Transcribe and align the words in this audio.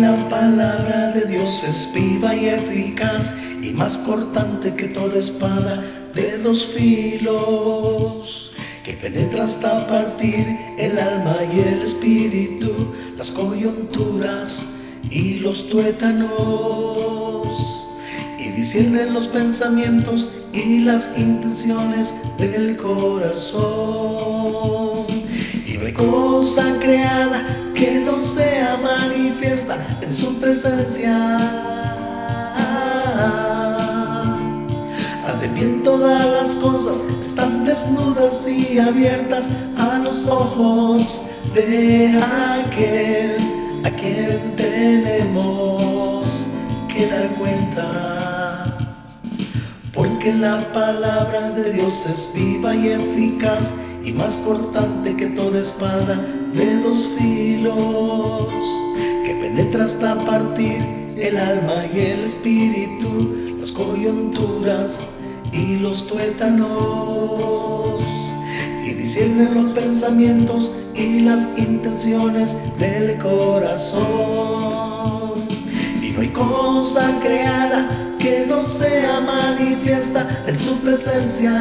la 0.00 0.16
palabra 0.28 1.12
de 1.12 1.26
Dios 1.26 1.64
es 1.64 1.90
viva 1.92 2.36
y 2.36 2.48
eficaz 2.48 3.34
y 3.60 3.70
más 3.70 3.98
cortante 3.98 4.72
que 4.74 4.86
toda 4.88 5.18
espada 5.18 5.82
de 6.14 6.38
dos 6.38 6.66
filos 6.66 8.52
que 8.84 8.92
penetra 8.92 9.42
hasta 9.44 9.88
partir 9.88 10.56
el 10.78 10.96
alma 10.98 11.36
y 11.52 11.60
el 11.60 11.82
espíritu, 11.82 12.72
las 13.16 13.32
coyunturas 13.32 14.68
y 15.10 15.40
los 15.40 15.68
tuétanos 15.68 16.28
y 18.38 18.50
discierne 18.50 19.06
los 19.06 19.26
pensamientos 19.26 20.30
y 20.52 20.78
las 20.80 21.18
intenciones 21.18 22.14
del 22.38 22.76
corazón. 22.76 24.89
Creada 26.80 27.44
que 27.74 28.00
no 28.00 28.18
sea 28.18 28.80
manifiesta 28.82 29.76
en 30.00 30.10
su 30.10 30.40
presencia. 30.40 31.36
Ante 35.26 35.48
bien 35.48 35.82
todas 35.82 36.26
las 36.26 36.54
cosas 36.54 37.06
están 37.20 37.66
desnudas 37.66 38.48
y 38.48 38.78
abiertas 38.78 39.52
a 39.76 39.98
los 39.98 40.26
ojos 40.26 41.22
de 41.54 42.18
aquel 42.18 43.36
a 43.84 43.90
quien 43.90 44.56
tenemos 44.56 46.48
que 46.88 47.06
dar 47.06 47.28
cuenta. 47.34 48.19
Porque 50.22 50.36
la 50.36 50.58
palabra 50.74 51.50
de 51.52 51.72
Dios 51.72 52.04
es 52.04 52.30
viva 52.34 52.76
y 52.76 52.88
eficaz 52.88 53.74
y 54.04 54.12
más 54.12 54.36
cortante 54.36 55.16
que 55.16 55.28
toda 55.28 55.60
espada 55.60 56.22
de 56.52 56.76
dos 56.82 57.08
filos, 57.18 58.52
que 59.24 59.34
penetra 59.40 59.84
hasta 59.84 60.18
partir 60.18 60.76
el 61.16 61.38
alma 61.38 61.86
y 61.94 62.00
el 62.00 62.24
espíritu, 62.24 63.56
las 63.58 63.72
coyunturas 63.72 65.08
y 65.52 65.76
los 65.76 66.06
tuétanos, 66.06 68.02
y 68.84 68.90
discierne 68.90 69.48
los 69.54 69.70
pensamientos 69.70 70.76
y 70.94 71.20
las 71.20 71.58
intenciones 71.58 72.58
del 72.78 73.16
corazón. 73.16 74.02
Y 76.02 76.10
no 76.10 76.20
hay 76.20 76.28
cosa 76.28 77.18
creada 77.22 77.88
que 77.88 78.09
sea 78.70 79.20
manifiesta 79.20 80.44
en 80.46 80.56
su 80.56 80.76
presencia. 80.76 81.52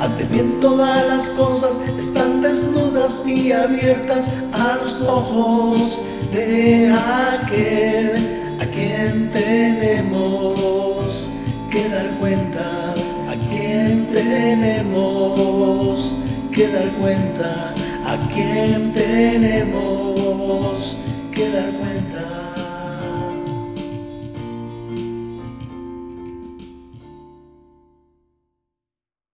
Ante 0.00 0.24
bien 0.24 0.58
todas 0.60 1.06
las 1.06 1.28
cosas 1.30 1.82
están 1.96 2.42
desnudas 2.42 3.24
y 3.26 3.52
abiertas 3.52 4.30
a 4.52 4.76
los 4.82 5.00
ojos 5.02 6.02
de 6.32 6.92
aquel 6.92 8.16
a 8.60 8.64
quien 8.66 9.30
tenemos 9.30 11.30
que 11.70 11.88
dar 11.88 12.10
cuentas, 12.18 13.14
a 13.28 13.36
quien 13.48 14.06
tenemos 14.06 16.12
que 16.52 16.68
dar 16.68 16.88
cuenta, 17.00 17.72
a 18.04 18.16
quien 18.32 18.92
tenemos 18.92 20.96
que 21.32 21.50
dar 21.50 21.72
cuenta. 21.72 22.35